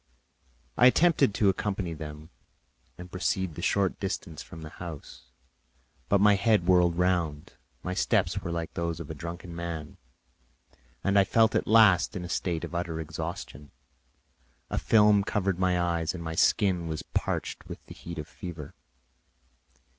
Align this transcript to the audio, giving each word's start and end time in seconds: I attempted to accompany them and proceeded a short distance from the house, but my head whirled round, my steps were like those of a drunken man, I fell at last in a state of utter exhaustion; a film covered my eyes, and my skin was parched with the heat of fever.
I 0.77 0.87
attempted 0.87 1.31
to 1.35 1.49
accompany 1.49 1.93
them 1.93 2.31
and 2.97 3.11
proceeded 3.11 3.59
a 3.59 3.61
short 3.61 3.99
distance 3.99 4.41
from 4.41 4.63
the 4.63 4.71
house, 4.81 5.25
but 6.09 6.19
my 6.19 6.33
head 6.33 6.65
whirled 6.65 6.97
round, 6.97 7.53
my 7.83 7.93
steps 7.93 8.39
were 8.39 8.51
like 8.51 8.73
those 8.73 8.99
of 8.99 9.11
a 9.11 9.13
drunken 9.13 9.55
man, 9.55 9.97
I 11.05 11.23
fell 11.23 11.51
at 11.53 11.67
last 11.67 12.15
in 12.15 12.25
a 12.25 12.29
state 12.29 12.63
of 12.63 12.73
utter 12.73 12.99
exhaustion; 12.99 13.69
a 14.71 14.79
film 14.79 15.23
covered 15.23 15.59
my 15.59 15.79
eyes, 15.79 16.15
and 16.15 16.23
my 16.23 16.33
skin 16.33 16.87
was 16.87 17.03
parched 17.03 17.69
with 17.69 17.85
the 17.85 17.93
heat 17.93 18.17
of 18.17 18.27
fever. 18.27 18.73